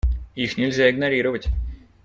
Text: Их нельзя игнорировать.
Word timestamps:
Их 0.33 0.57
нельзя 0.57 0.89
игнорировать. 0.89 1.49